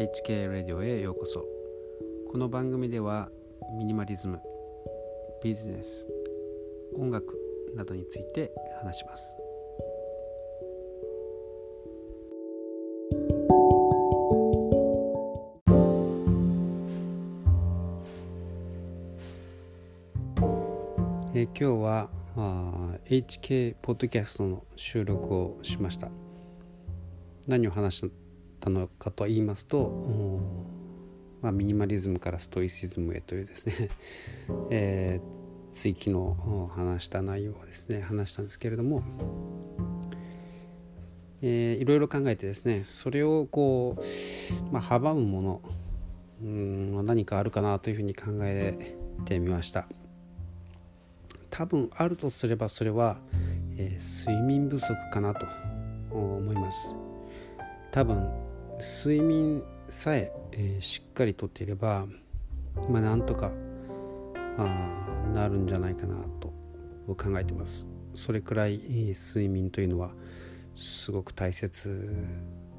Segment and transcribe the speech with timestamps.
[0.00, 1.44] HK ラディオへようこそ。
[2.32, 3.28] この番組では
[3.76, 4.40] ミニマリズム
[5.44, 6.06] ビジネス
[6.96, 7.38] 音楽
[7.76, 8.50] などについて
[8.82, 9.36] 話します。
[21.34, 22.08] え今日は
[22.38, 26.08] あ HK ポッドキャストの収録をしました。
[27.46, 28.19] 何を話した
[28.60, 30.40] たのかと言いますと、
[31.42, 33.88] まあ、ミニマリズムからストイシズムへというですね、
[34.70, 39.02] えー、追記の話した内容をですね話したんですけれども、
[41.42, 45.62] えー、いろいろ考えてですねそれをこう、まあ、阻むもの
[46.42, 49.86] うん何かあるかなというふうに考えてみました。
[51.50, 53.18] 多分あるとすればそれは、
[53.76, 55.46] えー、睡眠不足かなと
[56.10, 56.94] 思います。
[57.90, 58.49] 多分
[58.80, 62.06] 睡眠さええー、しっかりとっていれば
[62.88, 63.50] まあなんとか
[64.56, 66.52] あなるんじゃないかなと
[67.06, 67.88] 考えてます。
[68.14, 70.12] それくらい睡眠というのは
[70.74, 72.14] すごく大切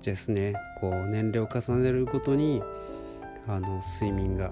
[0.02, 0.54] ですね。
[0.80, 2.62] こう年齢を重ねるごとに
[3.48, 4.52] あの睡眠が、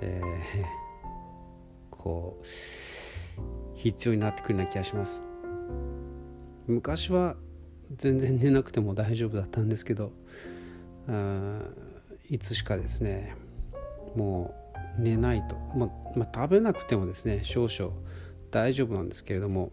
[0.00, 0.64] えー、
[1.90, 2.46] こう
[3.76, 5.22] 必要になってくるような気がします。
[6.66, 7.36] 昔は
[7.96, 10.12] 全然寝なくても大丈夫だったんですけど
[11.08, 11.62] あ
[12.28, 13.34] いつしかですね
[14.14, 14.54] も
[14.98, 17.92] う寝ないと、ままあ、食べなくてもですね少々
[18.50, 19.70] 大丈夫なんですけれども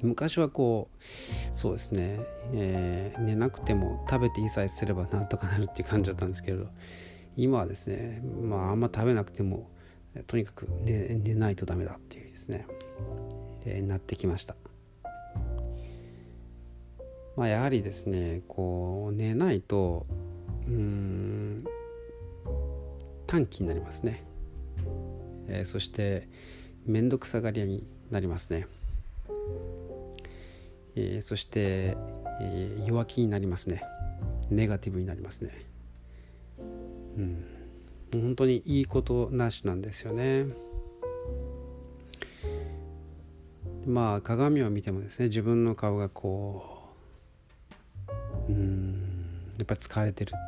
[0.00, 1.04] 昔はこう
[1.54, 2.20] そうですね、
[2.52, 6.68] えー、寝なくても食べていいさえすればなんとかなるっていう感じだったんですけれど
[7.36, 9.68] 今はですねまああんま食べなくても
[10.26, 12.66] とにかく寝寝ないとダメだっていうですね、
[13.64, 14.56] えー、なってきました。
[17.38, 20.06] まあやはりですねこう寝ないと
[20.66, 21.64] うん
[23.28, 24.24] 短期になりますね、
[25.46, 26.26] えー、そして
[26.84, 28.66] 面倒くさがり屋になりますね、
[30.96, 31.96] えー、そして、
[32.40, 33.82] えー、弱気になりますね。
[34.50, 35.50] ネガティブになりますね。
[36.58, 37.44] うん。
[38.12, 40.46] 本当にいいことなしなんですよね。
[43.86, 46.77] まあ鏡を見てもですね自分の顔がこう
[48.48, 48.94] うん。
[49.58, 50.38] やっぱり疲れてるって。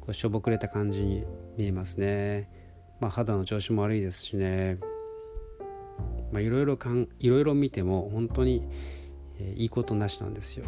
[0.00, 1.24] こうしょぼくれた感じに
[1.56, 2.50] 見えますね。
[3.00, 4.78] まあ肌の調子も悪いですしね。
[6.32, 6.78] いろいろ
[7.20, 8.62] いろいろ見ても本当に、
[9.38, 10.66] えー、いいことなしなんですよ。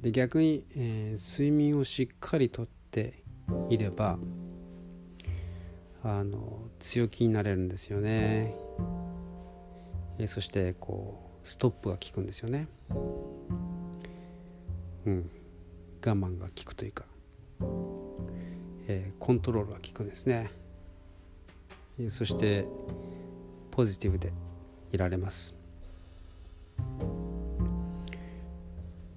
[0.00, 3.22] で逆に、えー、睡眠をしっかりとって
[3.70, 4.18] いれば
[6.02, 8.52] あの強気になれるんですよね、
[10.18, 12.66] えー、そしてこうストップが効くんですよね。
[15.06, 15.30] うん。
[16.04, 17.04] 我慢が効くというか、
[18.88, 20.50] えー、コントロールが効くんですね、
[22.00, 22.66] えー、そして
[23.70, 24.32] ポジティブで
[24.90, 25.54] いられます。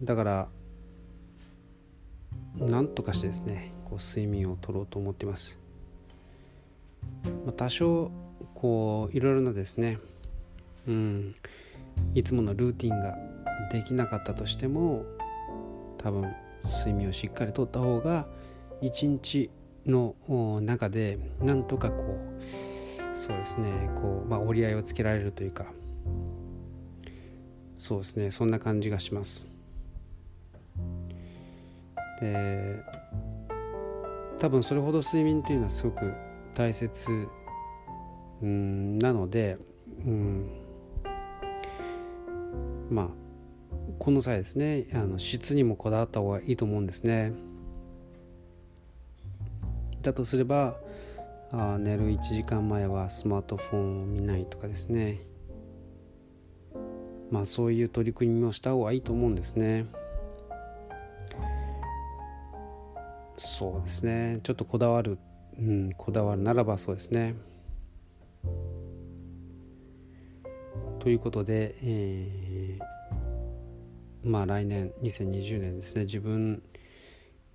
[0.03, 0.47] だから
[2.57, 5.59] なんとかしてですねこう睡眠をとろうと思っています、
[7.45, 8.12] まあ、多少
[8.53, 9.97] こういろいろなですね
[10.88, 11.35] うん
[12.13, 13.18] いつものルーティンが
[13.72, 15.06] できなかったとしても
[16.06, 16.32] 多分
[16.64, 18.28] 睡眠をしっかりとった方が
[18.80, 19.50] 一日
[19.88, 20.14] の
[20.62, 25.66] 中でなんとかこうそうですねこう、まあ、折り合いをつけられるというか。
[27.76, 29.52] そうですねそんな感じがします。
[32.22, 32.84] で
[34.38, 36.14] 多分それほど睡眠というのはすごく
[36.54, 37.28] 大切
[38.44, 39.58] うんなので
[40.06, 40.50] うん
[42.92, 43.25] まあ
[44.00, 47.34] この際ですねあの質にもこだわった方がいいと思うんですね。
[50.01, 50.75] だとすれば
[51.51, 55.22] あ寝る1時間前はスマートフォンを見ないとかですね。
[57.31, 59.88] まあそういう取り組みをした方がいいと思うんですね。
[63.38, 64.39] そうですね。
[64.44, 65.18] ちょっとこだわる、
[65.57, 67.36] うん、こだわるならばそうですね。
[71.00, 72.95] ということで、えー
[74.25, 76.63] まあ、来年2020年ですね自分、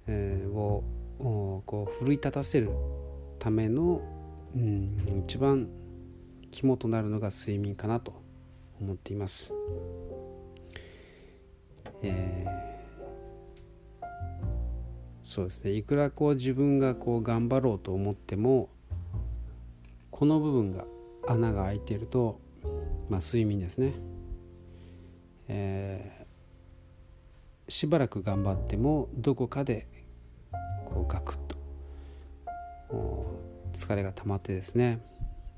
[0.06, 0.84] えー、を
[1.18, 2.70] こう奮い立たせる
[3.40, 4.00] ための、
[4.54, 5.68] うん、一番
[6.52, 8.14] 肝となるのが睡眠かなと
[8.80, 9.52] 思っています。
[12.02, 14.06] えー、
[15.22, 18.70] そうですねいくらこう自分がこう頑張ろうと思っても
[20.12, 20.84] この部分が
[21.26, 22.40] 穴が開いていると、
[23.10, 23.92] まあ、睡眠ですね、
[25.48, 26.19] え
[27.70, 29.86] しばらく頑張ってもどこかで
[30.84, 31.56] こうガクッと
[33.72, 35.00] 疲れが溜まってですね、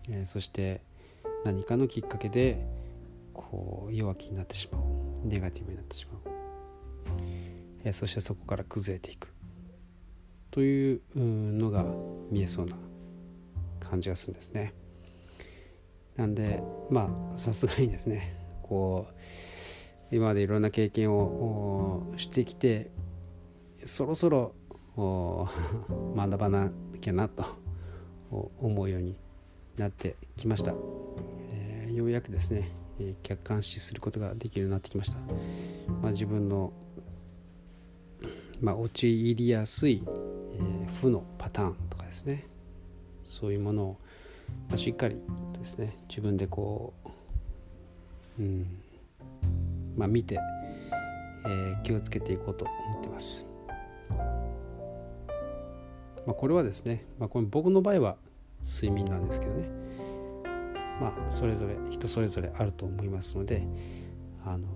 [0.08, 0.82] えー、そして
[1.44, 2.66] 何かのきっかけで
[3.32, 4.82] こう弱気になってしまう
[5.26, 6.32] ネガティブになってしまう、
[7.84, 9.32] えー、そしてそこから崩れていく
[10.50, 11.86] というのが
[12.30, 12.76] 見えそうな
[13.80, 14.74] 感じがするんですね。
[16.16, 19.14] なんでまあさすがにですねこう
[20.14, 21.71] 今までいろんな経験を
[22.22, 22.90] してきて
[23.84, 24.54] そろそろ
[24.96, 26.70] 学ばな
[27.00, 27.44] きゃなと
[28.30, 29.16] 思うように
[29.76, 30.74] なってきました、
[31.52, 32.70] えー、ようやくですね
[33.00, 35.18] え客観視することができるようになってきました、
[36.02, 36.72] まあ、自分の、
[38.60, 42.46] まあ、陥りやすい、えー、負のパターンとかですね。
[43.24, 43.96] そういうものを、
[44.68, 45.16] まあ、しっかり
[45.58, 46.92] ですね自分でこ
[48.38, 48.66] う、うん
[49.96, 50.38] まあ、見て、
[51.46, 53.46] えー、気をつけていこうと思ってます。
[56.26, 58.16] まあ、これはですね、まあ、これ僕の場合は
[58.62, 59.68] 睡眠なんですけどね
[61.00, 63.66] まあそれぞれ人それぞれあると思いますので
[64.44, 64.68] あの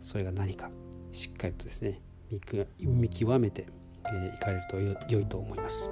[0.00, 0.70] それが何か
[1.12, 2.00] しっかりとですね
[2.80, 3.64] 見極めてい、
[4.12, 5.90] えー、かれると良いと思います。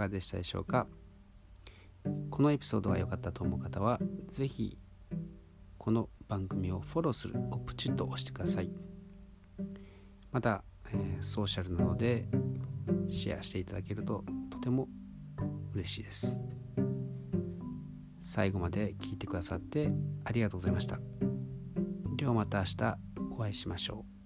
[0.00, 0.86] がでしたでしょうか？
[2.30, 4.78] このエピソードが良かったと思う方は是非
[5.76, 8.70] この番組をフォローするをプチッと押してください。
[10.32, 12.26] また、えー、ソーシャルなので
[13.08, 14.88] シェアしていただけるととても
[15.74, 16.38] 嬉しいです。
[18.22, 19.90] 最後まで聞いてくださって
[20.24, 20.98] ありがとうございました。
[22.16, 22.98] ではまた明日
[23.32, 24.19] お会いしましょう。